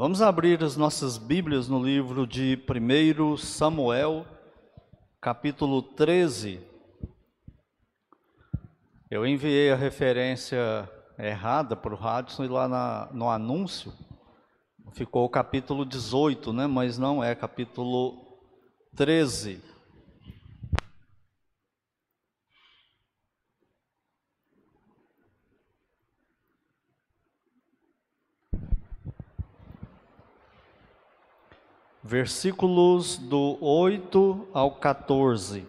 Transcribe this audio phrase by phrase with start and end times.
[0.00, 4.24] Vamos abrir as nossas Bíblias no livro de 1 Samuel,
[5.20, 6.58] capítulo 13.
[9.10, 13.92] Eu enviei a referência errada para o Radson e lá na, no anúncio
[14.94, 16.66] ficou o capítulo 18, né?
[16.66, 18.40] mas não é capítulo
[18.96, 19.62] 13.
[32.10, 35.64] Versículos do 8 ao 14.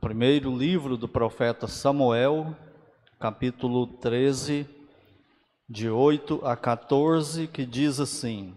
[0.00, 2.56] Primeiro livro do profeta Samuel,
[3.20, 4.66] capítulo 13,
[5.68, 8.56] de 8 a 14, que diz assim: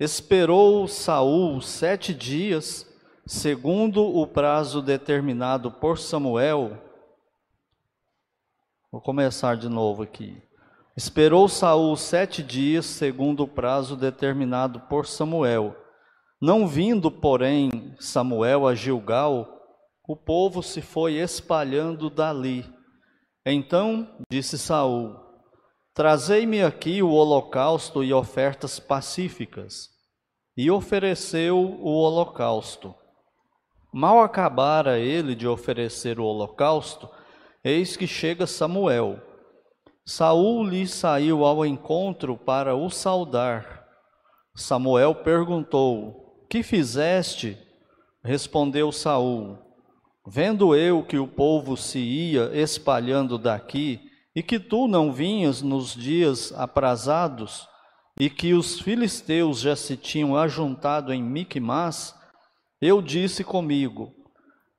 [0.00, 2.90] Esperou Saul sete dias,
[3.26, 6.82] segundo o prazo determinado por Samuel.
[8.90, 10.42] Vou começar de novo aqui.
[10.96, 15.74] Esperou Saul sete dias, segundo o prazo determinado por Samuel.
[16.40, 19.60] Não vindo, porém, Samuel a Gilgal,
[20.06, 22.64] o povo se foi espalhando dali.
[23.44, 25.16] Então disse Saul:
[25.92, 29.88] Trazei-me aqui o holocausto e ofertas pacíficas.
[30.56, 32.94] E ofereceu o holocausto.
[33.92, 37.10] Mal acabara ele de oferecer o holocausto,
[37.64, 39.33] eis que chega Samuel.
[40.06, 43.86] Saul lhe saiu ao encontro para o saudar.
[44.54, 47.58] Samuel perguntou: Que fizeste?
[48.22, 49.58] Respondeu Saul:
[50.26, 54.00] Vendo eu que o povo se ia espalhando daqui,
[54.36, 57.66] e que tu não vinhas nos dias aprazados,
[58.20, 62.14] e que os filisteus já se tinham ajuntado em Micmas,
[62.78, 64.14] eu disse comigo: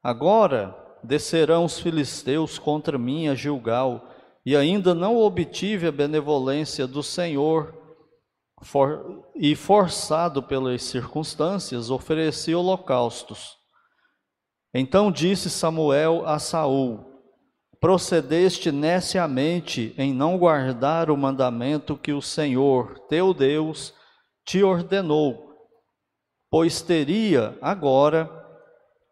[0.04, 4.08] Agora descerão os filisteus contra mim a Gilgal,
[4.46, 7.74] e ainda não obtive a benevolência do Senhor,
[8.62, 13.58] for, e forçado pelas circunstâncias, ofereci holocaustos.
[14.74, 17.00] Então disse Samuel a Saul:
[17.80, 23.94] procedeste neciamente em não guardar o mandamento que o Senhor, teu Deus,
[24.46, 25.56] te ordenou,
[26.52, 28.30] pois teria agora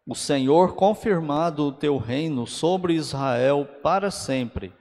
[0.06, 4.72] o Senhor confirmado o teu reino sobre Israel para sempre.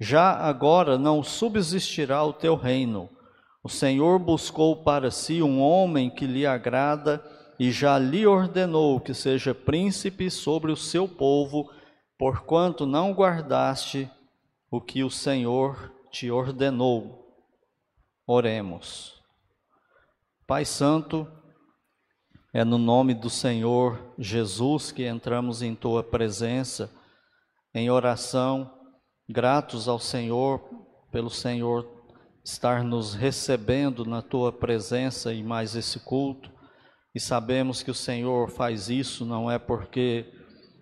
[0.00, 3.10] Já agora não subsistirá o teu reino.
[3.62, 7.22] O Senhor buscou para si um homem que lhe agrada
[7.58, 11.70] e já lhe ordenou que seja príncipe sobre o seu povo
[12.20, 14.10] porquanto não guardaste
[14.70, 17.34] o que o Senhor te ordenou.
[18.26, 19.18] Oremos.
[20.46, 21.26] Pai Santo,
[22.52, 26.92] é no nome do Senhor Jesus que entramos em tua presença,
[27.74, 28.70] em oração,
[29.30, 30.60] gratos ao Senhor
[31.12, 31.88] pelo Senhor
[32.42, 36.50] estar nos recebendo na tua presença e mais esse culto.
[37.14, 40.26] E sabemos que o Senhor faz isso não é porque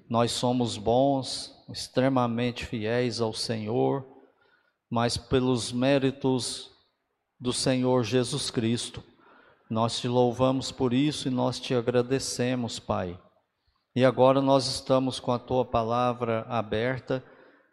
[0.09, 4.07] nós somos bons, extremamente fiéis ao Senhor,
[4.91, 6.71] mas pelos méritos
[7.39, 9.03] do Senhor Jesus Cristo.
[9.69, 13.21] Nós te louvamos por isso e nós te agradecemos, Pai.
[13.95, 17.23] E agora nós estamos com a tua palavra aberta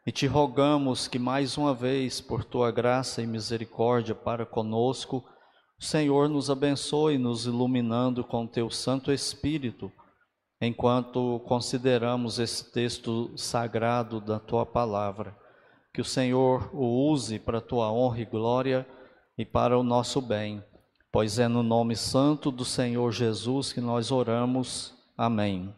[0.05, 5.23] e te rogamos que mais uma vez, por tua graça e misericórdia para conosco,
[5.79, 9.91] o Senhor nos abençoe, nos iluminando com teu Santo Espírito
[10.61, 15.35] enquanto consideramos esse texto sagrado da tua palavra.
[15.94, 18.88] Que o Senhor o use para tua honra e glória
[19.38, 20.63] e para o nosso bem,
[21.11, 24.94] pois é no nome santo do Senhor Jesus que nós oramos.
[25.17, 25.73] Amém.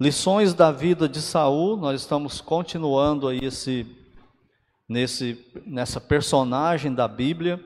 [0.00, 3.84] Lições da vida de Saul, nós estamos continuando aí esse
[4.88, 7.58] nesse nessa personagem da Bíblia.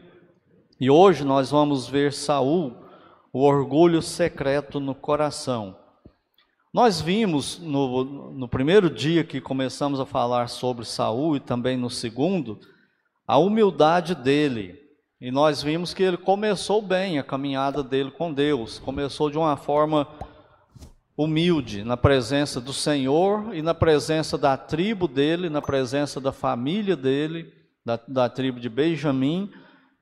[0.81, 2.75] E hoje nós vamos ver Saul,
[3.34, 5.76] o orgulho secreto no coração.
[6.72, 11.91] Nós vimos no, no primeiro dia que começamos a falar sobre Saul e também no
[11.91, 12.59] segundo,
[13.26, 14.80] a humildade dele.
[15.21, 19.54] E nós vimos que ele começou bem a caminhada dele com Deus, começou de uma
[19.59, 20.09] forma
[21.16, 26.97] humilde, na presença do Senhor e na presença da tribo dele, na presença da família
[26.97, 27.53] dele,
[27.84, 29.50] da, da tribo de Benjamim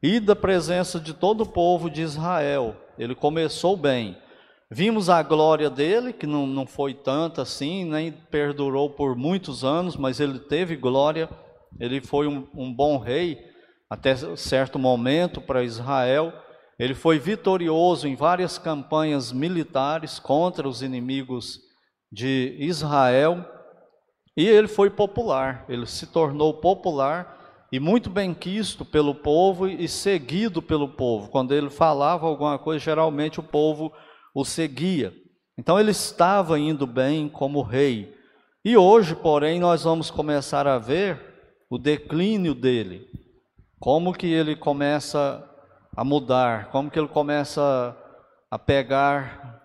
[0.02, 2.76] e da presença de todo o povo de Israel.
[2.98, 4.16] Ele começou bem.
[4.70, 9.96] Vimos a glória dele, que não, não foi tanta assim, nem perdurou por muitos anos,
[9.96, 11.28] mas ele teve glória,
[11.78, 13.38] ele foi um, um bom rei
[13.88, 16.32] até certo momento para Israel.
[16.80, 21.60] Ele foi vitorioso em várias campanhas militares contra os inimigos
[22.10, 23.44] de Israel
[24.34, 29.86] e ele foi popular, ele se tornou popular e muito bem quisto pelo povo e
[29.86, 31.28] seguido pelo povo.
[31.28, 33.92] Quando ele falava alguma coisa, geralmente o povo
[34.34, 35.12] o seguia.
[35.58, 38.16] Então ele estava indo bem como rei.
[38.64, 41.20] E hoje, porém, nós vamos começar a ver
[41.68, 43.06] o declínio dele.
[43.78, 45.46] Como que ele começa
[45.96, 47.96] a mudar, como que ele começa
[48.50, 49.60] a pegar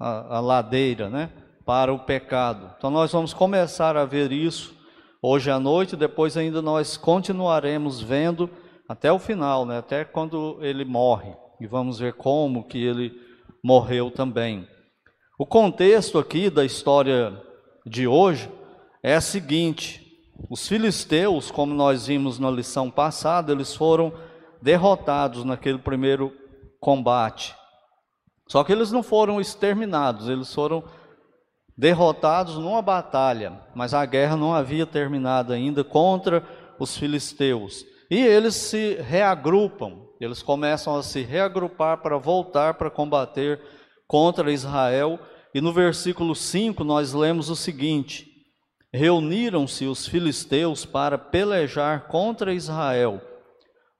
[0.00, 1.30] a, a ladeira, né,
[1.64, 2.74] para o pecado.
[2.76, 4.74] Então nós vamos começar a ver isso
[5.22, 8.50] hoje à noite, depois ainda nós continuaremos vendo
[8.88, 9.78] até o final, né?
[9.78, 13.12] até quando ele morre, e vamos ver como que ele
[13.64, 14.66] morreu também.
[15.38, 17.40] O contexto aqui da história
[17.86, 18.50] de hoje
[19.02, 20.02] é a seguinte:
[20.50, 24.12] os filisteus, como nós vimos na lição passada, eles foram
[24.62, 26.32] derrotados naquele primeiro
[26.80, 27.54] combate.
[28.48, 30.84] Só que eles não foram exterminados, eles foram
[31.76, 36.46] derrotados numa batalha, mas a guerra não havia terminado ainda contra
[36.78, 37.84] os filisteus.
[38.10, 43.60] E eles se reagrupam, eles começam a se reagrupar para voltar para combater
[44.06, 45.18] contra Israel.
[45.54, 48.28] E no versículo 5 nós lemos o seguinte:
[48.92, 53.31] Reuniram-se os filisteus para pelejar contra Israel.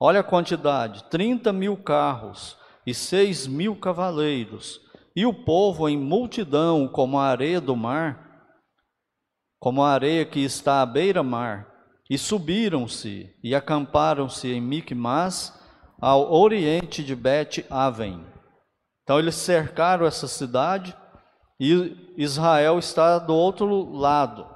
[0.05, 4.81] Olha a quantidade: 30 mil carros e 6 mil cavaleiros
[5.15, 8.49] e o povo em multidão, como a areia do mar,
[9.61, 11.69] como a areia que está à beira-mar,
[12.11, 15.57] e subiram-se e acamparam-se em Micmas,
[16.01, 18.27] ao oriente de Bet-Aven.
[19.05, 20.97] Então eles cercaram essa cidade
[21.61, 24.49] e Israel está do outro lado.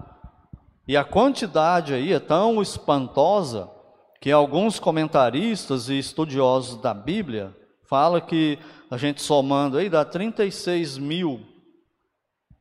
[0.89, 3.76] E a quantidade aí é tão espantosa
[4.21, 7.55] que alguns comentaristas e estudiosos da Bíblia
[7.89, 8.59] fala que
[8.91, 11.41] a gente somando aí dá 36 mil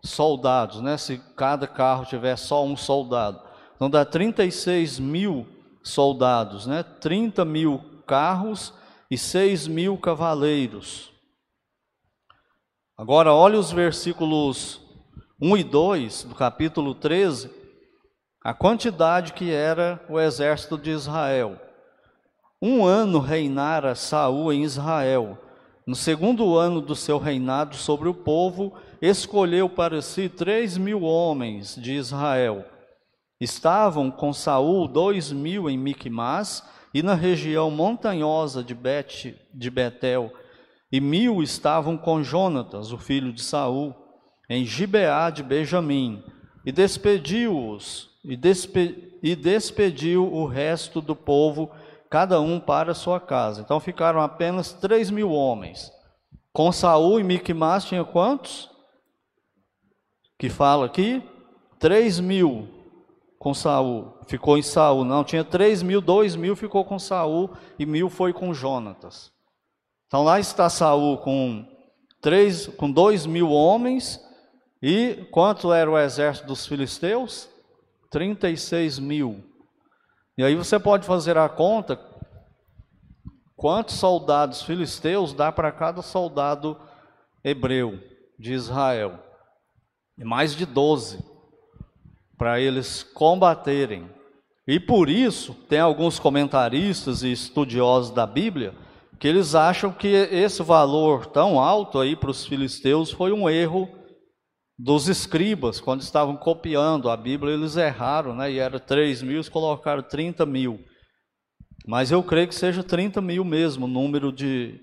[0.03, 0.97] soldados, né?
[0.97, 3.41] Se cada carro tiver só um soldado,
[3.75, 5.47] então dá 36 mil
[5.83, 6.83] soldados, né?
[6.83, 8.73] 30 mil carros
[9.09, 11.11] e 6 mil cavaleiros.
[12.97, 14.79] Agora olhe os versículos
[15.41, 17.51] 1 e 2 do capítulo 13,
[18.45, 21.59] a quantidade que era o exército de Israel.
[22.61, 25.35] Um ano reinara Saul em Israel.
[25.87, 31.75] No segundo ano do seu reinado sobre o povo, escolheu para si três mil homens
[31.75, 32.63] de Israel.
[33.41, 36.63] Estavam com Saul dois mil em Micmas
[36.93, 40.31] e na região montanhosa de, Bet, de Betel,
[40.91, 43.95] e mil estavam com Jonatas, o filho de Saul,
[44.47, 46.23] em Gibeá de Benjamim,
[46.63, 51.71] e despediu-os, e, despe, e despediu o resto do povo
[52.09, 53.61] cada um para sua casa.
[53.61, 55.91] Então ficaram apenas três mil homens.
[56.53, 58.69] Com Saul e Miquimás tinha quantos?
[60.37, 61.21] Que fala aqui?
[61.79, 62.67] Três mil
[63.37, 64.17] com Saul.
[64.27, 65.03] Ficou em Saul.
[65.03, 69.31] Não, tinha três mil, dois mil ficou com Saul e mil foi com Jonatas.
[70.07, 71.65] Então lá está Saul com
[72.21, 74.19] três, com dois mil homens
[74.81, 77.49] e quanto era o exército dos filisteus?
[78.09, 79.43] 36 mil.
[80.37, 81.99] E aí você pode fazer a conta
[83.55, 86.77] quantos soldados filisteus dá para cada soldado
[87.43, 87.99] hebreu
[88.37, 89.19] de Israel.
[90.17, 91.23] Mais de 12
[92.37, 94.09] para eles combaterem.
[94.67, 98.73] E por isso, tem alguns comentaristas e estudiosos da Bíblia
[99.19, 103.89] que eles acham que esse valor tão alto aí para os filisteus foi um erro
[104.77, 108.51] dos escribas, quando estavam copiando a Bíblia, eles erraram, né?
[108.51, 110.79] E era 3 mil, eles colocaram 30 mil.
[111.87, 114.79] Mas eu creio que seja 30 mil mesmo, o número de,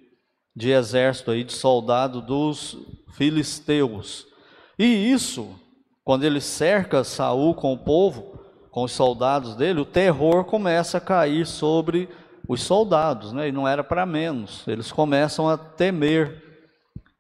[0.57, 2.77] de exército aí, de soldado dos
[3.17, 4.27] filisteus.
[4.79, 5.55] E isso,
[6.03, 11.01] quando ele cerca Saul com o povo, com os soldados dele, o terror começa a
[11.01, 12.09] cair sobre
[12.49, 13.49] os soldados, né?
[13.49, 14.67] E não era para menos.
[14.67, 16.43] Eles começam a temer.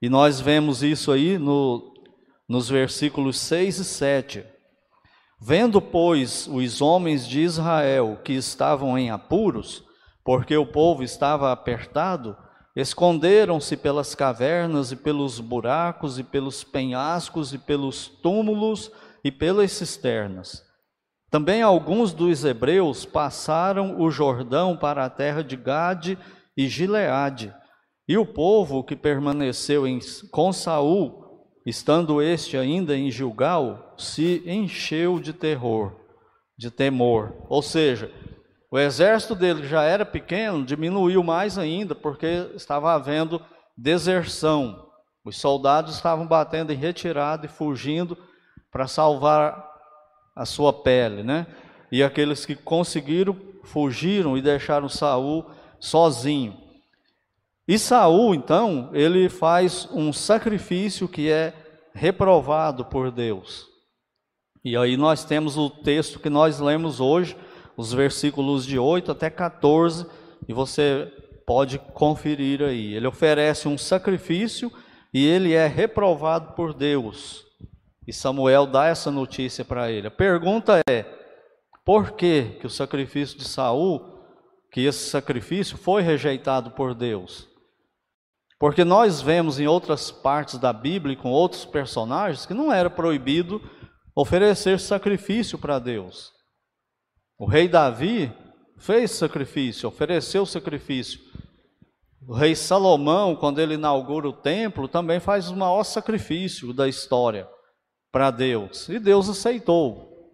[0.00, 1.91] E nós vemos isso aí no
[2.52, 4.44] nos versículos 6 e 7.
[5.40, 9.82] Vendo, pois, os homens de Israel que estavam em apuros,
[10.22, 12.36] porque o povo estava apertado,
[12.76, 18.92] esconderam-se pelas cavernas e pelos buracos e pelos penhascos e pelos túmulos
[19.24, 20.62] e pelas cisternas.
[21.30, 26.18] Também alguns dos hebreus passaram o Jordão para a terra de Gade
[26.54, 27.50] e Gileade.
[28.06, 29.98] E o povo que permaneceu em,
[30.30, 31.21] com Saul
[31.64, 35.92] estando este ainda em Gilgal, se encheu de terror,
[36.58, 37.34] de temor.
[37.48, 38.10] Ou seja,
[38.70, 43.40] o exército dele já era pequeno, diminuiu mais ainda, porque estava havendo
[43.76, 44.88] deserção.
[45.24, 48.16] Os soldados estavam batendo em retirada e fugindo
[48.70, 49.70] para salvar
[50.34, 51.46] a sua pele, né?
[51.90, 56.61] E aqueles que conseguiram fugiram e deixaram Saul sozinho.
[57.66, 61.54] E Saul, então, ele faz um sacrifício que é
[61.94, 63.66] reprovado por Deus.
[64.64, 67.36] E aí nós temos o texto que nós lemos hoje,
[67.76, 70.06] os versículos de 8 até 14,
[70.48, 71.10] e você
[71.46, 72.94] pode conferir aí.
[72.94, 74.72] Ele oferece um sacrifício
[75.14, 77.44] e ele é reprovado por Deus.
[78.06, 80.08] E Samuel dá essa notícia para ele.
[80.08, 81.04] A pergunta é:
[81.84, 84.00] por que, que o sacrifício de Saul,
[84.70, 87.51] que esse sacrifício foi rejeitado por Deus?
[88.62, 93.60] Porque nós vemos em outras partes da Bíblia, com outros personagens, que não era proibido
[94.14, 96.30] oferecer sacrifício para Deus.
[97.36, 98.32] O rei Davi
[98.78, 101.18] fez sacrifício, ofereceu sacrifício.
[102.24, 107.48] O rei Salomão, quando ele inaugura o templo, também faz o maior sacrifício da história
[108.12, 108.88] para Deus.
[108.88, 110.30] E Deus aceitou.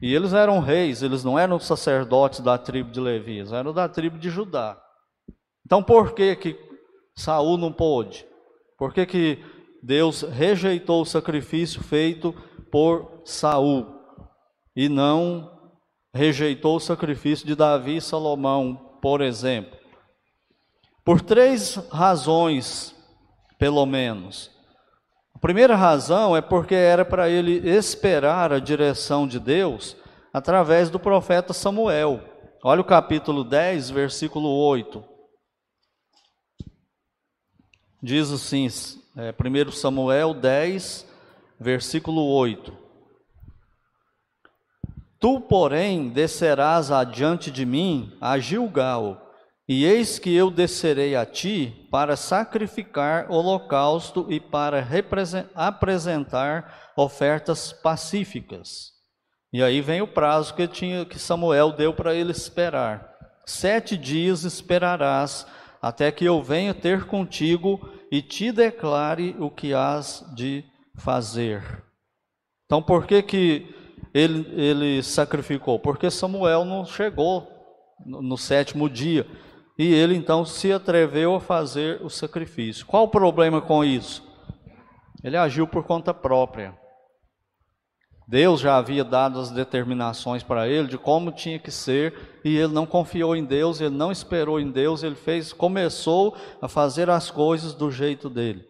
[0.00, 3.88] E eles eram reis, eles não eram sacerdotes da tribo de Levi, eles eram da
[3.88, 4.80] tribo de Judá.
[5.66, 6.73] Então por que que
[7.16, 8.26] Saul não pôde?
[8.76, 9.44] Por que que
[9.82, 12.34] Deus rejeitou o sacrifício feito
[12.70, 13.86] por Saul
[14.74, 15.50] e não
[16.12, 19.78] rejeitou o sacrifício de Davi e Salomão, por exemplo?
[21.04, 22.94] Por três razões,
[23.58, 24.50] pelo menos.
[25.34, 29.96] A primeira razão é porque era para ele esperar a direção de Deus
[30.32, 32.20] através do profeta Samuel.
[32.64, 35.13] Olha o capítulo 10, versículo 8.
[38.04, 38.68] Diz assim,
[39.16, 41.06] é, 1 Samuel 10,
[41.58, 42.70] versículo 8.
[45.18, 49.34] Tu, porém, descerás adiante de mim a Gilgal,
[49.66, 54.86] e eis que eu descerei a ti para sacrificar holocausto e para
[55.54, 58.92] apresentar ofertas pacíficas.
[59.50, 63.14] E aí vem o prazo que, tinha, que Samuel deu para ele esperar.
[63.46, 65.46] Sete dias esperarás
[65.80, 71.82] até que eu venha ter contigo e te declare o que has de fazer.
[72.64, 73.74] Então, por que, que
[74.14, 75.80] ele, ele sacrificou?
[75.80, 77.48] Porque Samuel não chegou
[78.06, 79.26] no, no sétimo dia.
[79.76, 82.86] E ele então se atreveu a fazer o sacrifício.
[82.86, 84.24] Qual o problema com isso?
[85.24, 86.72] Ele agiu por conta própria.
[88.26, 92.72] Deus já havia dado as determinações para ele de como tinha que ser, e ele
[92.72, 97.30] não confiou em Deus, ele não esperou em Deus, ele fez, começou a fazer as
[97.30, 98.66] coisas do jeito dele.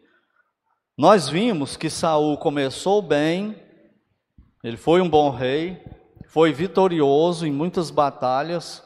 [0.98, 3.56] Nós vimos que Saul começou bem,
[4.62, 5.80] ele foi um bom rei,
[6.26, 8.82] foi vitorioso em muitas batalhas,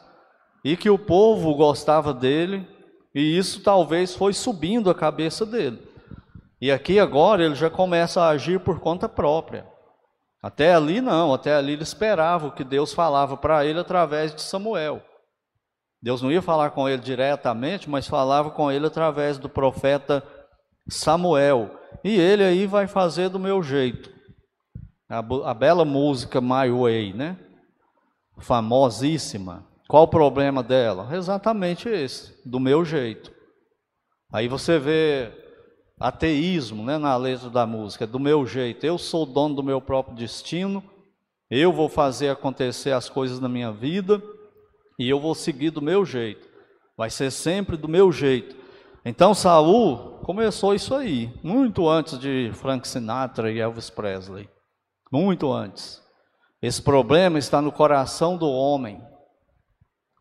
[0.63, 2.67] e que o povo gostava dele,
[3.15, 5.81] e isso talvez foi subindo a cabeça dele.
[6.61, 9.65] E aqui agora ele já começa a agir por conta própria.
[10.41, 14.41] Até ali não, até ali ele esperava o que Deus falava para ele através de
[14.41, 15.03] Samuel.
[16.01, 20.23] Deus não ia falar com ele diretamente, mas falava com ele através do profeta
[20.89, 21.69] Samuel.
[22.03, 24.09] E ele aí vai fazer do meu jeito.
[25.09, 27.37] A, a bela música My Way, né?
[28.39, 29.67] Famosíssima.
[29.89, 31.09] Qual o problema dela?
[31.13, 33.33] Exatamente esse, do meu jeito.
[34.31, 35.33] Aí você vê
[35.99, 38.85] ateísmo né, na letra da música, do meu jeito.
[38.85, 40.83] Eu sou dono do meu próprio destino,
[41.49, 44.21] eu vou fazer acontecer as coisas na minha vida
[44.97, 46.47] e eu vou seguir do meu jeito.
[46.97, 48.55] Vai ser sempre do meu jeito.
[49.03, 54.49] Então Saul começou isso aí, muito antes de Frank Sinatra e Elvis Presley.
[55.11, 56.01] Muito antes.
[56.61, 59.01] Esse problema está no coração do homem.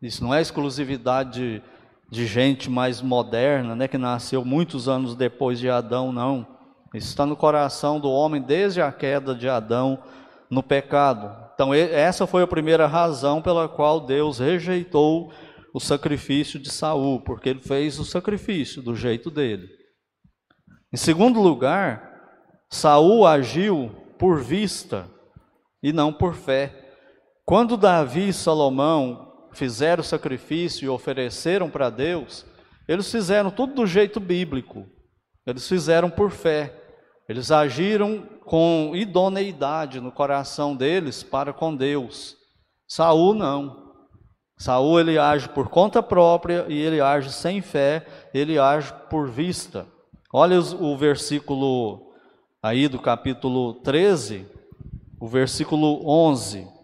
[0.01, 1.63] Isso não é exclusividade de,
[2.11, 6.47] de gente mais moderna, né, que nasceu muitos anos depois de Adão, não.
[6.95, 10.03] Isso está no coração do homem desde a queda de Adão
[10.51, 11.49] no pecado.
[11.55, 15.31] Então, essa foi a primeira razão pela qual Deus rejeitou
[15.75, 19.69] o sacrifício de Saul, porque ele fez o sacrifício do jeito dele.
[20.91, 22.09] Em segundo lugar,
[22.71, 25.07] Saul agiu por vista
[25.83, 26.75] e não por fé.
[27.45, 29.28] Quando Davi e Salomão
[29.59, 32.47] fizeram sacrifício e ofereceram para Deus,
[32.87, 34.87] eles fizeram tudo do jeito bíblico.
[35.45, 36.75] Eles fizeram por fé.
[37.29, 42.37] Eles agiram com idoneidade no coração deles para com Deus.
[42.87, 43.89] Saul não.
[44.57, 49.87] Saul ele age por conta própria e ele age sem fé, ele age por vista.
[50.33, 52.13] Olha o versículo
[52.63, 54.47] aí do capítulo 13,
[55.21, 56.78] o versículo 11.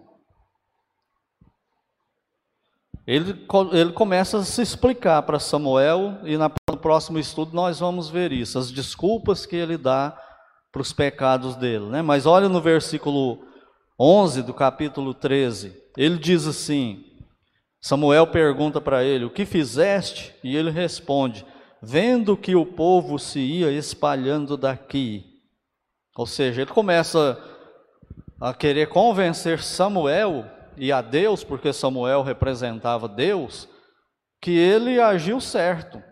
[3.07, 8.33] Ele, ele começa a se explicar para Samuel, e no próximo estudo nós vamos ver
[8.33, 10.19] isso, as desculpas que ele dá
[10.73, 11.85] para os pecados dele.
[11.87, 12.03] Né?
[12.03, 13.47] Mas olha no versículo
[14.01, 17.05] 11 do capítulo 13, ele diz assim:
[17.81, 20.35] Samuel pergunta para ele: O que fizeste?
[20.43, 21.45] E ele responde:
[21.83, 25.25] Vendo que o povo se ia espalhando daqui.
[26.17, 27.39] Ou seja, ele começa
[28.41, 30.47] a querer convencer Samuel
[30.77, 33.69] e a Deus, porque Samuel representava Deus,
[34.41, 36.03] que ele agiu certo,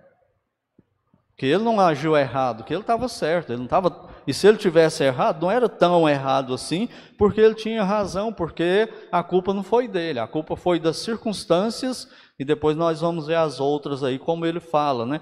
[1.36, 4.08] que ele não agiu errado, que ele estava certo, ele não estava.
[4.26, 6.88] E se ele tivesse errado, não era tão errado assim,
[7.18, 12.08] porque ele tinha razão, porque a culpa não foi dele, a culpa foi das circunstâncias,
[12.38, 15.20] e depois nós vamos ver as outras aí, como ele fala, né?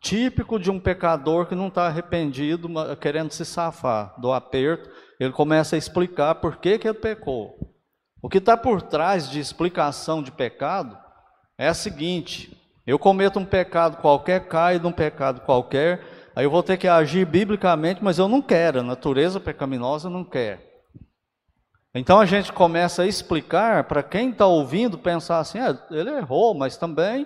[0.00, 2.68] Típico de um pecador que não está arrependido,
[3.00, 4.88] querendo se safar do aperto,
[5.18, 7.75] ele começa a explicar por que, que ele pecou.
[8.26, 10.98] O que está por trás de explicação de pecado
[11.56, 16.02] é a seguinte: eu cometo um pecado qualquer, caio num pecado qualquer,
[16.34, 20.24] aí eu vou ter que agir biblicamente, mas eu não quero, a natureza pecaminosa não
[20.24, 20.60] quer.
[21.94, 26.52] Então a gente começa a explicar para quem está ouvindo, pensar assim: ah, ele errou,
[26.52, 27.24] mas também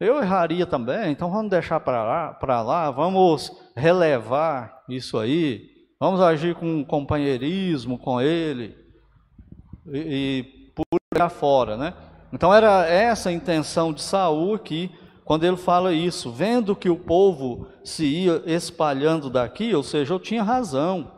[0.00, 5.68] eu erraria também, então vamos deixar para lá, para lá, vamos relevar isso aí,
[6.00, 8.81] vamos agir com companheirismo com ele
[9.86, 10.84] e, e por
[11.20, 11.94] aí fora, né?
[12.32, 14.90] Então era essa a intenção de Saul aqui,
[15.24, 20.20] quando ele fala isso, vendo que o povo se ia espalhando daqui, ou seja, eu
[20.20, 21.12] tinha razão.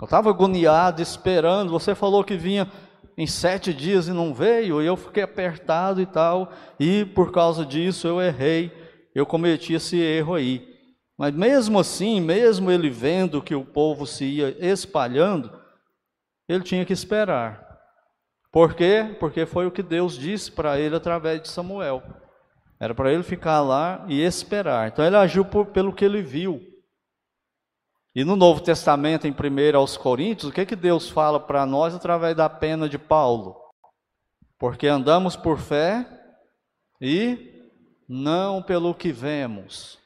[0.00, 1.70] Eu estava agoniado, esperando.
[1.70, 2.70] Você falou que vinha
[3.16, 7.64] em sete dias e não veio, e eu fiquei apertado e tal, e por causa
[7.64, 8.70] disso eu errei,
[9.14, 10.66] eu cometi esse erro aí.
[11.18, 15.50] Mas mesmo assim, mesmo ele vendo que o povo se ia espalhando,
[16.48, 17.66] ele tinha que esperar.
[18.50, 19.16] Por quê?
[19.20, 22.02] Porque foi o que Deus disse para ele através de Samuel.
[22.78, 24.88] Era para ele ficar lá e esperar.
[24.88, 26.60] Então ele agiu por, pelo que ele viu.
[28.14, 31.94] E no Novo Testamento, em 1 aos Coríntios, o que, que Deus fala para nós
[31.94, 33.56] através da pena de Paulo?
[34.58, 36.06] Porque andamos por fé
[36.98, 37.70] e
[38.08, 39.98] não pelo que vemos.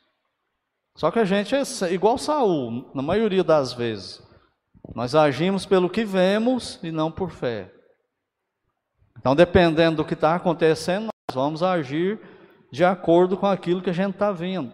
[0.97, 4.21] Só que a gente é igual Saul, na maioria das vezes.
[4.95, 7.71] Nós agimos pelo que vemos e não por fé.
[9.19, 12.19] Então, dependendo do que está acontecendo, nós vamos agir
[12.73, 14.73] de acordo com aquilo que a gente está vendo.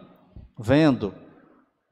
[0.57, 1.13] vendo.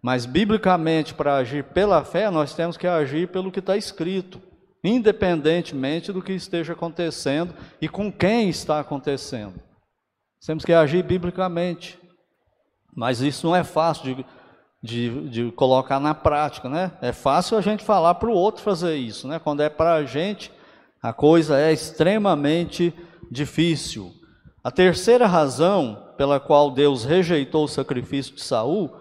[0.01, 4.41] Mas, biblicamente, para agir pela fé, nós temos que agir pelo que está escrito,
[4.83, 9.59] independentemente do que esteja acontecendo e com quem está acontecendo.
[10.45, 11.99] Temos que agir biblicamente.
[12.95, 14.25] Mas isso não é fácil de,
[14.85, 16.91] de, de colocar na prática, né?
[17.01, 19.39] É fácil a gente falar para o outro fazer isso, né?
[19.39, 20.51] Quando é para a gente,
[21.01, 22.93] a coisa é extremamente
[23.29, 24.13] difícil.
[24.63, 28.95] A terceira razão pela qual Deus rejeitou o sacrifício de Saul,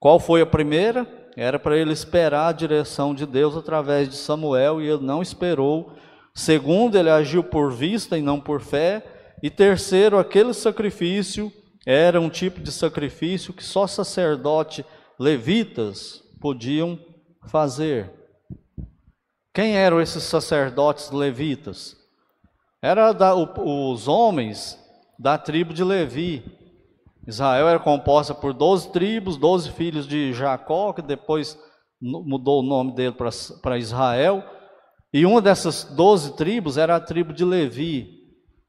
[0.00, 1.06] qual foi a primeira?
[1.36, 5.92] Era para ele esperar a direção de Deus através de Samuel e ele não esperou.
[6.34, 9.04] Segundo, ele agiu por vista e não por fé.
[9.42, 11.52] E terceiro, aquele sacrifício
[11.86, 14.84] era um tipo de sacrifício que só sacerdote
[15.18, 16.98] levitas podiam
[17.46, 18.12] fazer.
[19.52, 21.96] Quem eram esses sacerdotes levitas?
[22.80, 24.78] Era da, o, os homens
[25.18, 26.44] da tribo de Levi.
[27.26, 31.58] Israel era composta por 12 tribos, 12 filhos de Jacó, que depois
[32.00, 33.16] mudou o nome dele
[33.60, 34.44] para Israel.
[35.12, 38.16] E uma dessas 12 tribos era a tribo de Levi.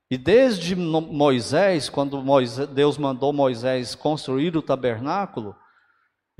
[0.10, 5.56] E desde Moisés, quando Moisés, Deus mandou Moisés construir o tabernáculo,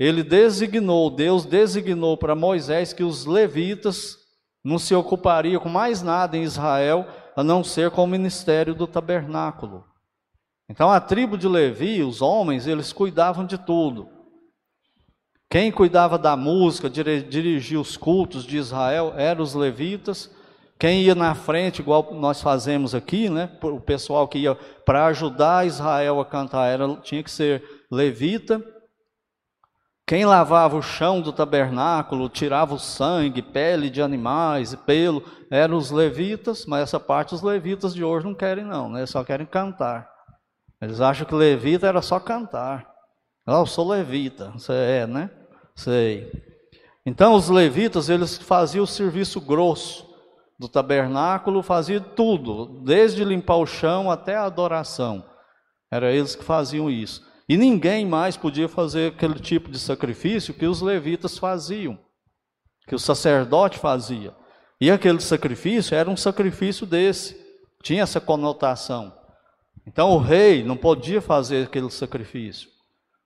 [0.00, 4.16] ele designou, Deus designou para Moisés que os levitas
[4.64, 8.86] não se ocuparia com mais nada em Israel a não ser com o ministério do
[8.86, 9.84] tabernáculo.
[10.70, 14.08] Então a tribo de Levi, os homens, eles cuidavam de tudo.
[15.50, 20.30] Quem cuidava da música, dirigia os cultos de Israel, eram os levitas.
[20.78, 23.50] Quem ia na frente, igual nós fazemos aqui, né?
[23.60, 28.64] O pessoal que ia para ajudar Israel a cantar era, tinha que ser levita.
[30.10, 35.76] Quem lavava o chão do tabernáculo, tirava o sangue, pele de animais e pelo, eram
[35.76, 39.06] os levitas, mas essa parte os levitas de hoje não querem não, né?
[39.06, 40.10] Só querem cantar.
[40.82, 42.90] Eles acham que levita era só cantar.
[43.46, 45.30] Oh, eu sou levita, você é, né?
[45.76, 46.28] Sei.
[47.06, 50.12] Então os levitas, eles faziam o serviço grosso
[50.58, 55.24] do tabernáculo, faziam tudo, desde limpar o chão até a adoração.
[55.88, 57.29] Era eles que faziam isso.
[57.50, 61.98] E ninguém mais podia fazer aquele tipo de sacrifício que os levitas faziam,
[62.86, 64.32] que o sacerdote fazia.
[64.80, 67.36] E aquele sacrifício era um sacrifício desse,
[67.82, 69.12] tinha essa conotação.
[69.84, 72.68] Então o rei não podia fazer aquele sacrifício.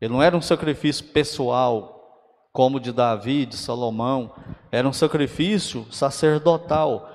[0.00, 4.32] Ele não era um sacrifício pessoal, como de Davi, de Salomão,
[4.72, 7.10] era um sacrifício sacerdotal.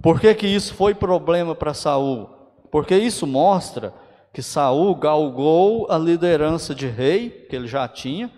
[0.00, 2.32] Por que, que isso foi problema para Saul?
[2.74, 3.94] porque isso mostra
[4.34, 8.28] que Saul galgou a liderança de rei, que ele já tinha.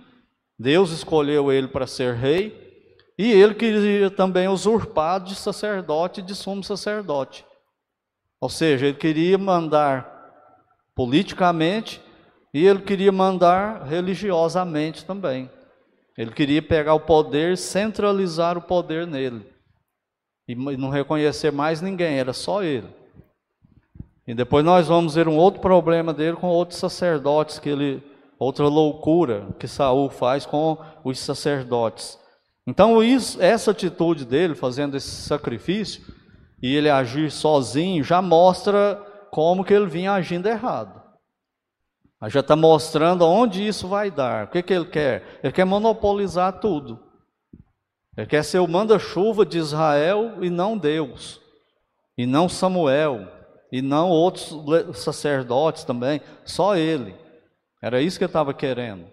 [0.59, 2.55] Deus escolheu ele para ser rei,
[3.19, 7.47] e ele queria também usurpar de sacerdote e de sumo sacerdote.
[8.39, 10.07] Ou seja, ele queria mandar
[10.95, 12.01] politicamente
[12.53, 15.51] e ele queria mandar religiosamente também.
[16.17, 19.47] Ele queria pegar o poder, centralizar o poder nele.
[20.47, 22.89] E não reconhecer mais ninguém, era só ele.
[24.27, 28.03] E depois nós vamos ver um outro problema dele com outros sacerdotes que ele
[28.39, 32.19] outra loucura que Saul faz com os sacerdotes.
[32.67, 36.03] Então, isso, essa atitude dele, fazendo esse sacrifício,
[36.61, 41.01] e ele agir sozinho, já mostra como que ele vinha agindo errado.
[42.29, 44.47] Já está mostrando onde isso vai dar.
[44.47, 45.39] O que, que ele quer?
[45.43, 46.99] Ele quer monopolizar tudo.
[48.17, 51.41] Ele quer ser o manda-chuva de Israel e não Deus,
[52.17, 53.29] e não Samuel,
[53.71, 54.55] e não outros
[54.95, 57.15] sacerdotes também, só ele.
[57.83, 59.07] Era isso que ele estava querendo.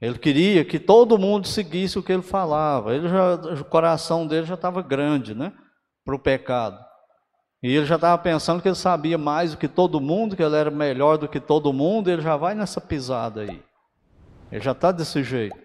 [0.00, 2.94] Ele queria que todo mundo seguisse o que ele falava.
[2.94, 5.52] Ele já, o coração dele já estava grande, né?
[6.04, 6.84] Para o pecado.
[7.62, 10.56] E ele já estava pensando que ele sabia mais do que todo mundo, que ele
[10.56, 12.10] era melhor do que todo mundo.
[12.10, 13.62] Ele já vai nessa pisada aí.
[14.50, 15.56] Ele já está desse jeito.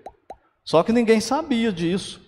[0.64, 2.22] Só que ninguém sabia disso.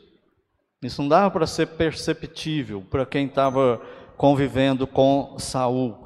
[0.81, 3.79] Isso não dava para ser perceptível para quem estava
[4.19, 6.05] convivendo com Saul.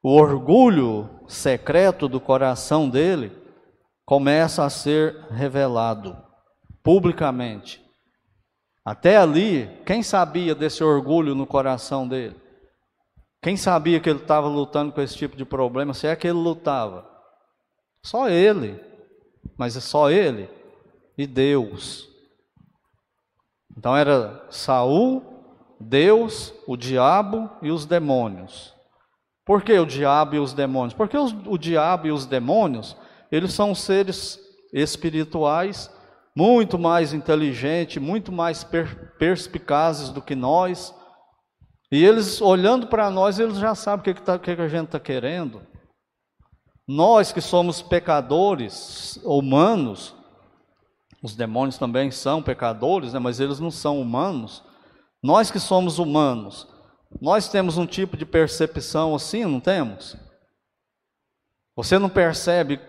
[0.00, 3.36] O orgulho secreto do coração dele
[4.04, 6.16] começa a ser revelado
[6.84, 7.84] publicamente.
[8.84, 12.40] Até ali, quem sabia desse orgulho no coração dele?
[13.42, 15.92] Quem sabia que ele estava lutando com esse tipo de problema?
[15.92, 17.10] Se é que ele lutava?
[18.04, 18.80] Só ele.
[19.58, 20.48] Mas é só ele
[21.18, 22.08] e Deus.
[23.76, 25.35] Então era Saul,
[25.78, 28.74] Deus, o diabo e os demônios.
[29.44, 30.94] Por que o diabo e os demônios?
[30.94, 32.96] Porque os, o diabo e os demônios
[33.30, 34.38] eles são seres
[34.72, 35.90] espirituais,
[36.34, 40.94] muito mais inteligentes, muito mais per perspicazes do que nós.
[41.90, 44.68] E eles, olhando para nós, eles já sabem o que, que, tá, que, que a
[44.68, 45.62] gente está querendo.
[46.86, 50.14] Nós que somos pecadores humanos,
[51.22, 54.62] os demônios também são pecadores, né, mas eles não são humanos.
[55.22, 56.68] Nós que somos humanos,
[57.20, 60.16] nós temos um tipo de percepção assim, não temos?
[61.76, 62.80] Você não percebe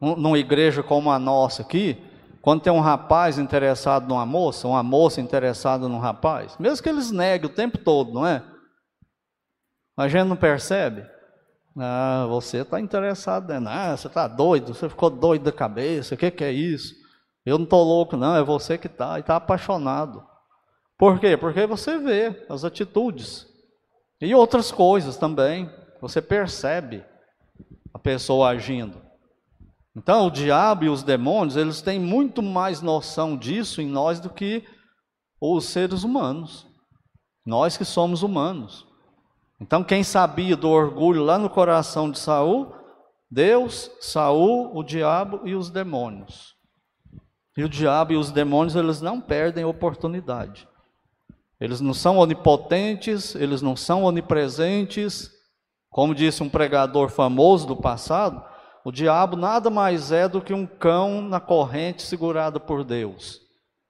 [0.00, 2.02] numa igreja como a nossa aqui,
[2.40, 7.10] quando tem um rapaz interessado numa moça, uma moça interessada num rapaz, mesmo que eles
[7.10, 8.42] neguem o tempo todo, não é?
[9.96, 11.04] A gente não percebe.
[11.76, 13.70] Ah, você está interessado, né?
[13.70, 16.94] Ah, você está doido, você ficou doido da cabeça, o que, que é isso?
[17.44, 20.27] Eu não estou louco, não, é você que está, e está apaixonado.
[20.98, 21.36] Por quê?
[21.36, 23.46] Porque você vê as atitudes
[24.20, 27.04] e outras coisas também, você percebe
[27.94, 29.00] a pessoa agindo.
[29.96, 34.28] Então, o diabo e os demônios, eles têm muito mais noção disso em nós do
[34.28, 34.64] que
[35.40, 36.66] os seres humanos.
[37.46, 38.86] Nós que somos humanos.
[39.60, 42.72] Então, quem sabia do orgulho lá no coração de Saul?
[43.30, 46.54] Deus, Saul, o diabo e os demônios.
[47.56, 50.67] E o diabo e os demônios, eles não perdem oportunidade.
[51.60, 55.30] Eles não são onipotentes, eles não são onipresentes.
[55.90, 58.44] Como disse um pregador famoso do passado,
[58.84, 63.40] o diabo nada mais é do que um cão na corrente segurado por Deus.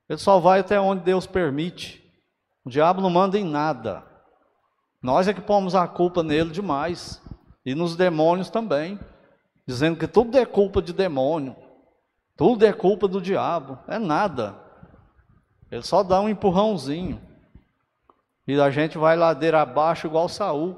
[0.08, 2.02] Ele só vai até onde Deus permite.
[2.64, 4.02] O diabo não manda em nada.
[5.02, 7.22] Nós é que pomos a culpa nele demais.
[7.64, 8.98] E nos demônios também.
[9.66, 11.54] Dizendo que tudo é culpa de demônio.
[12.36, 13.78] Tudo é culpa do diabo.
[13.86, 14.58] É nada.
[15.70, 17.27] Ele só dá um empurrãozinho.
[18.48, 20.74] E a gente vai ladeira abaixo igual Saul.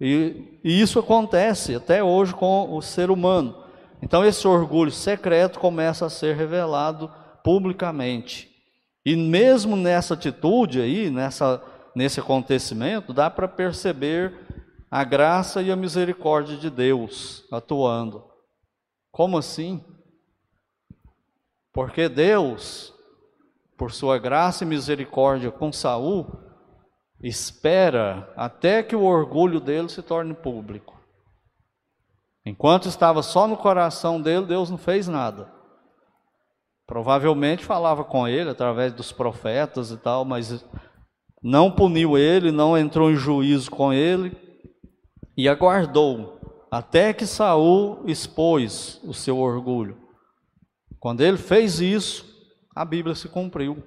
[0.00, 3.64] E, e isso acontece até hoje com o ser humano.
[4.00, 7.10] Então esse orgulho secreto começa a ser revelado
[7.42, 8.48] publicamente.
[9.04, 11.60] E mesmo nessa atitude aí, nessa,
[11.94, 14.32] nesse acontecimento, dá para perceber
[14.88, 18.24] a graça e a misericórdia de Deus atuando.
[19.10, 19.84] Como assim?
[21.72, 22.91] Porque Deus,
[23.76, 26.26] por sua graça e misericórdia com Saul,
[27.22, 31.00] espera até que o orgulho dele se torne público.
[32.44, 35.50] Enquanto estava só no coração dele, Deus não fez nada.
[36.86, 40.64] Provavelmente falava com ele através dos profetas e tal, mas
[41.42, 44.36] não puniu ele, não entrou em juízo com ele
[45.36, 49.96] e aguardou até que Saul expôs o seu orgulho.
[50.98, 52.31] Quando ele fez isso,
[52.74, 53.82] a Bíblia se cumpriu.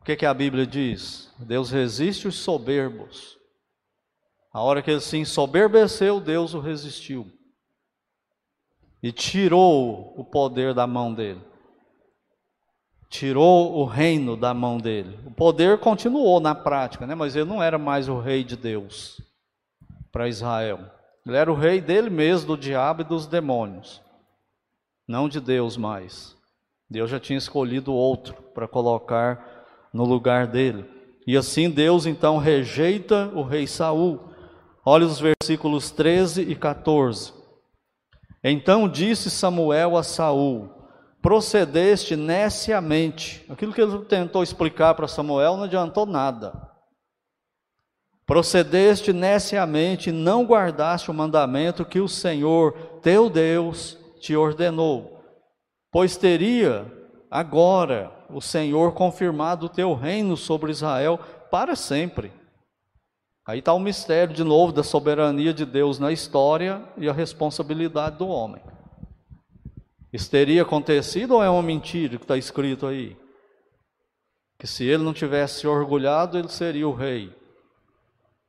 [0.00, 1.32] O que, que a Bíblia diz?
[1.38, 3.38] Deus resiste os soberbos,
[4.52, 7.26] A hora que ele se ensoberbeceu, Deus o resistiu.
[9.02, 11.40] E tirou o poder da mão dele.
[13.08, 15.18] Tirou o reino da mão dele.
[15.26, 17.14] O poder continuou na prática, né?
[17.14, 19.20] mas ele não era mais o rei de Deus
[20.12, 20.90] para Israel.
[21.26, 24.00] Ele era o rei dele mesmo, do diabo e dos demônios.
[25.08, 26.33] Não de Deus mais.
[26.94, 30.84] Deus já tinha escolhido outro para colocar no lugar dele.
[31.26, 34.20] E assim Deus então rejeita o rei Saul.
[34.86, 37.32] Olha os versículos 13 e 14.
[38.44, 40.70] Então disse Samuel a Saul:
[41.20, 43.44] Procedeste neciamente.
[43.48, 46.52] Aquilo que ele tentou explicar para Samuel não adiantou nada.
[48.24, 55.13] Procedeste neciamente e não guardaste o mandamento que o Senhor, teu Deus, te ordenou.
[55.94, 56.92] Pois teria
[57.30, 61.20] agora o Senhor confirmado o teu reino sobre Israel
[61.52, 62.32] para sempre.
[63.46, 68.16] Aí está o mistério de novo da soberania de Deus na história e a responsabilidade
[68.16, 68.60] do homem.
[70.12, 73.16] Isso teria acontecido ou é uma mentira que está escrito aí?
[74.58, 77.32] Que se ele não tivesse se orgulhado, ele seria o rei.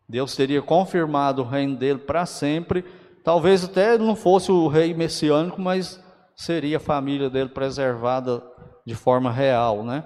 [0.10, 2.84] Deus teria confirmado o reino dele para sempre.
[3.24, 6.04] Talvez até ele não fosse o rei messiânico, mas
[6.36, 8.44] seria a família dele preservada
[8.86, 10.06] de forma real, né?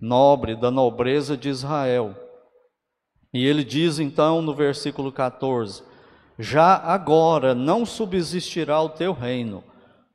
[0.00, 2.14] Nobre, da nobreza de Israel.
[3.32, 5.82] E ele diz então no versículo 14:
[6.38, 9.62] Já agora não subsistirá o teu reino.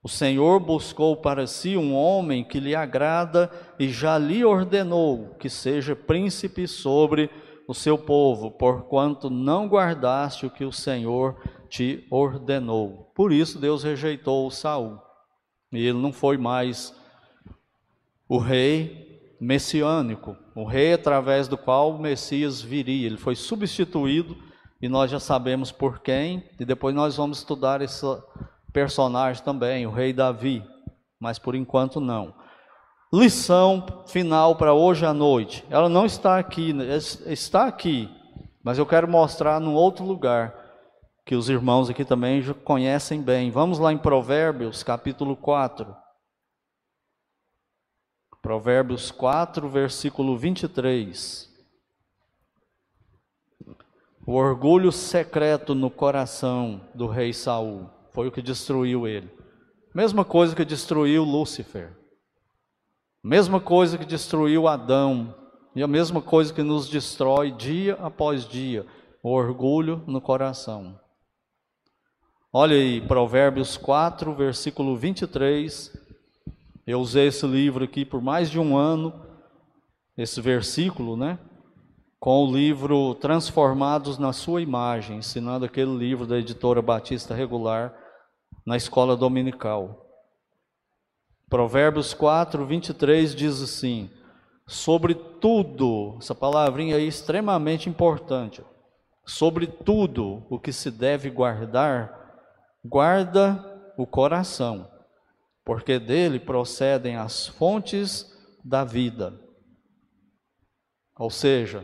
[0.03, 5.49] O Senhor buscou para si um homem que lhe agrada e já lhe ordenou que
[5.49, 7.29] seja príncipe sobre
[7.67, 11.35] o seu povo, porquanto não guardaste o que o Senhor
[11.69, 13.11] te ordenou.
[13.15, 15.04] Por isso Deus rejeitou Saul.
[15.77, 16.93] E ele não foi mais
[18.27, 23.07] o rei messiânico, o rei através do qual o Messias viria.
[23.07, 24.37] Ele foi substituído
[24.81, 28.05] e nós já sabemos por quem, e depois nós vamos estudar esse
[28.73, 30.63] personagem também, o rei Davi,
[31.19, 32.33] mas por enquanto não.
[33.13, 35.63] Lição final para hoje à noite.
[35.69, 36.97] Ela não está aqui, né?
[37.27, 38.09] está aqui,
[38.63, 40.64] mas eu quero mostrar num outro lugar
[41.25, 43.49] que os irmãos aqui também conhecem bem.
[43.49, 45.95] Vamos lá em Provérbios, capítulo 4.
[48.43, 51.51] Provérbios 4, versículo 23.
[54.27, 59.29] O orgulho secreto no coração do rei Saul foi o que destruiu ele.
[59.95, 61.97] Mesma coisa que destruiu Lúcifer.
[63.23, 65.33] Mesma coisa que destruiu Adão.
[65.75, 68.85] E a mesma coisa que nos destrói dia após dia,
[69.23, 70.99] o orgulho no coração.
[72.57, 75.91] Olha aí, Provérbios 4, versículo 23
[76.87, 79.13] eu usei esse livro aqui por mais de um ano,
[80.17, 81.37] esse versículo, né?
[82.17, 87.93] Com o livro Transformados na Sua Imagem, ensinando aquele livro da editora Batista Regular
[88.65, 90.07] na escola dominical.
[91.49, 94.09] Provérbios 4, 23 diz assim:
[94.65, 98.63] Sobre tudo, essa palavrinha aí é extremamente importante.
[99.25, 102.23] Sobre tudo o que se deve guardar,
[102.87, 103.63] guarda
[103.97, 104.89] o coração
[105.65, 108.31] porque dele procedem as fontes
[108.63, 109.33] da vida.
[111.17, 111.83] Ou seja,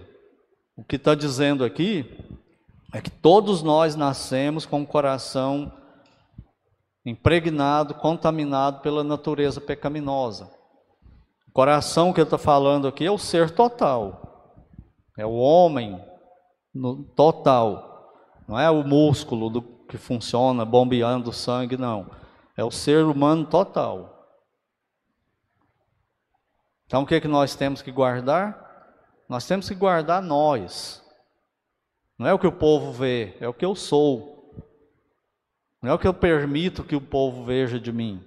[0.78, 2.06] o que está dizendo aqui
[2.94, 5.74] é que todos nós nascemos com o coração
[7.04, 10.52] impregnado, contaminado pela natureza pecaminosa.
[11.48, 14.64] O coração que ele está falando aqui é o ser total,
[15.18, 16.00] é o homem
[16.74, 18.14] no, total,
[18.48, 19.62] não é o músculo do,
[19.92, 22.10] que funciona bombeando sangue, não.
[22.56, 24.26] É o ser humano total.
[26.86, 28.96] Então o que, é que nós temos que guardar?
[29.28, 31.06] Nós temos que guardar nós.
[32.18, 34.56] Não é o que o povo vê, é o que eu sou.
[35.82, 38.24] Não é o que eu permito que o povo veja de mim,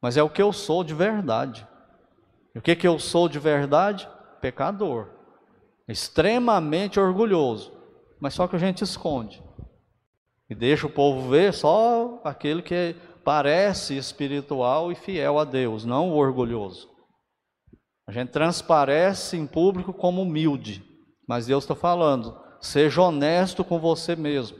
[0.00, 1.64] mas é o que eu sou de verdade.
[2.56, 4.08] E o que, é que eu sou de verdade?
[4.40, 5.10] Pecador.
[5.86, 7.72] Extremamente orgulhoso.
[8.18, 9.40] Mas só que a gente esconde.
[10.48, 16.10] E deixa o povo ver só aquele que parece espiritual e fiel a Deus, não
[16.10, 16.88] o orgulhoso.
[18.06, 20.82] A gente transparece em público como humilde,
[21.26, 24.56] mas Deus está falando, seja honesto com você mesmo.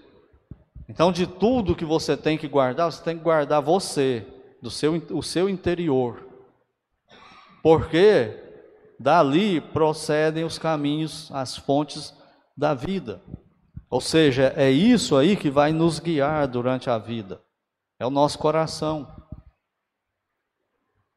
[0.86, 4.26] Então, de tudo que você tem que guardar, você tem que guardar você,
[4.60, 6.26] do seu, o seu interior.
[7.62, 8.36] Porque
[8.98, 12.14] dali procedem os caminhos, as fontes
[12.56, 13.22] da vida.
[13.90, 17.42] Ou seja, é isso aí que vai nos guiar durante a vida
[17.98, 19.08] é o nosso coração.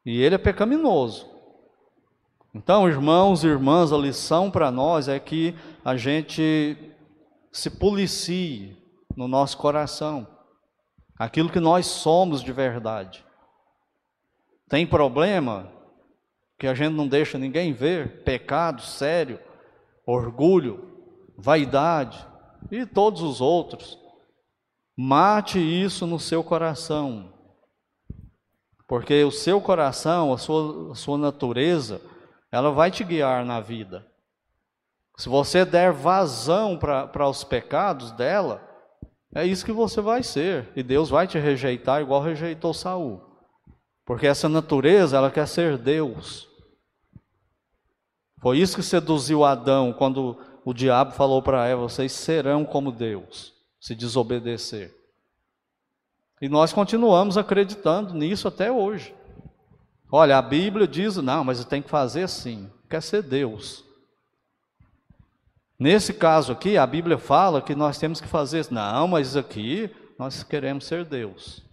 [0.04, 1.30] E ele é pecaminoso.
[2.52, 5.54] Então, irmãos e irmãs, a lição para nós é que
[5.84, 6.76] a gente
[7.52, 8.76] se policie
[9.16, 10.26] no nosso coração,
[11.18, 13.24] aquilo que nós somos de verdade.
[14.68, 15.70] Tem problema
[16.58, 19.38] que a gente não deixa ninguém ver, pecado sério,
[20.06, 20.90] orgulho,
[21.36, 22.26] vaidade
[22.72, 23.98] e todos os outros.
[24.96, 27.30] Mate isso no seu coração.
[28.88, 32.00] Porque o seu coração, a sua, a sua natureza,
[32.50, 34.06] ela vai te guiar na vida.
[35.18, 38.66] Se você der vazão para os pecados dela,
[39.34, 40.70] é isso que você vai ser.
[40.74, 43.20] E Deus vai te rejeitar igual rejeitou Saul.
[44.04, 46.48] Porque essa natureza, ela quer ser Deus.
[48.40, 53.52] Foi isso que seduziu Adão quando o diabo falou para Eva: vocês serão como Deus,
[53.80, 54.94] se desobedecer.
[56.40, 59.14] E nós continuamos acreditando nisso até hoje.
[60.10, 63.84] Olha, a Bíblia diz: não, mas tem que fazer assim, quer ser Deus.
[65.78, 70.44] Nesse caso aqui, a Bíblia fala que nós temos que fazer, não, mas aqui nós
[70.44, 71.64] queremos ser Deus.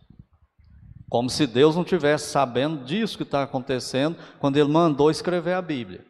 [1.08, 5.62] Como se Deus não tivesse sabendo disso que está acontecendo quando Ele mandou escrever a
[5.62, 6.09] Bíblia.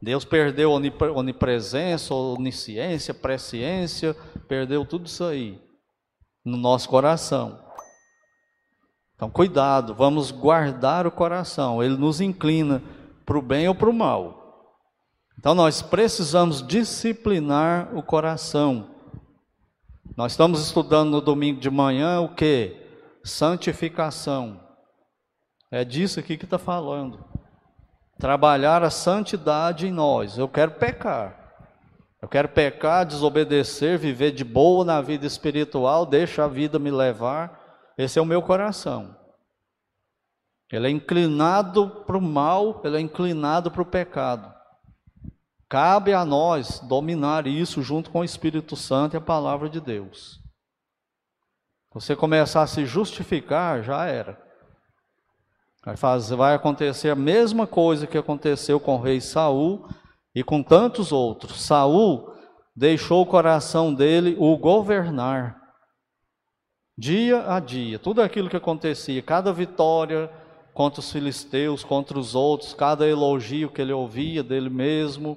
[0.00, 4.14] Deus perdeu onipresença, onisciência, presciência,
[4.48, 5.60] perdeu tudo isso aí
[6.44, 7.60] no nosso coração.
[9.14, 12.82] Então, cuidado, vamos guardar o coração, ele nos inclina
[13.24, 14.42] para o bem ou para o mal.
[15.38, 18.90] Então, nós precisamos disciplinar o coração.
[20.16, 22.76] Nós estamos estudando no domingo de manhã o que?
[23.24, 24.60] Santificação.
[25.70, 27.24] É disso aqui que está falando.
[28.18, 30.38] Trabalhar a santidade em nós.
[30.38, 31.42] Eu quero pecar.
[32.20, 37.92] Eu quero pecar, desobedecer, viver de boa na vida espiritual, deixa a vida me levar.
[37.98, 39.16] Esse é o meu coração.
[40.70, 44.54] Ele é inclinado para o mal, ele é inclinado para o pecado.
[45.68, 50.40] Cabe a nós dominar isso junto com o Espírito Santo e a palavra de Deus.
[51.92, 54.40] Você começar a se justificar, já era.
[56.36, 59.88] Vai, acontecer a mesma coisa que aconteceu com o rei Saul
[60.32, 61.60] e com tantos outros.
[61.60, 62.32] Saul
[62.74, 65.60] deixou o coração dele o governar.
[66.96, 70.30] Dia a dia, tudo aquilo que acontecia, cada vitória
[70.72, 75.36] contra os filisteus, contra os outros, cada elogio que ele ouvia dele mesmo,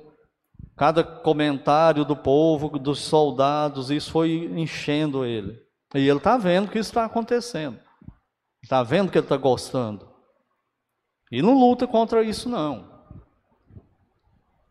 [0.78, 5.58] cada comentário do povo, dos soldados, isso foi enchendo ele.
[5.96, 7.80] E ele está vendo que isso está acontecendo.
[8.62, 10.15] Está vendo que ele está gostando.
[11.32, 12.96] E não luta contra isso, não.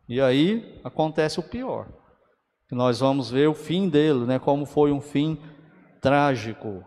[0.07, 1.87] E aí acontece o pior.
[2.71, 4.39] Nós vamos ver o fim dele, né?
[4.39, 5.39] Como foi um fim
[6.01, 6.83] trágico.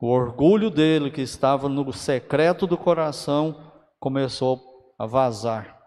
[0.00, 4.60] O orgulho dele, que estava no secreto do coração, começou
[4.98, 5.78] a vazar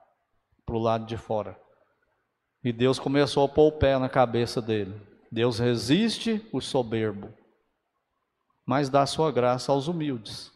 [0.65, 1.57] para o lado de fora.
[2.63, 4.99] E Deus começou a pôr o pé na cabeça dele.
[5.31, 7.29] Deus resiste o soberbo,
[8.65, 10.51] mas dá sua graça aos humildes.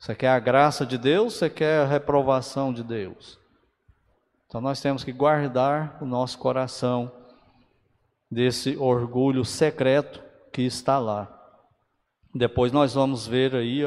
[0.00, 3.38] Você quer a graça de Deus, você quer a reprovação de Deus.
[4.46, 7.12] Então nós temos que guardar o nosso coração
[8.30, 11.28] desse orgulho secreto que está lá.
[12.34, 13.82] Depois nós vamos ver aí,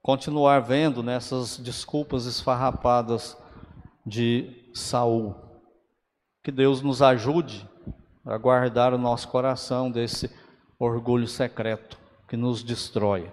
[0.00, 3.36] continuar vendo nessas desculpas esfarrapadas
[4.06, 5.34] de Saul.
[6.44, 7.68] Que Deus nos ajude
[8.24, 10.30] a guardar o nosso coração desse
[10.78, 13.32] orgulho secreto que nos destrói.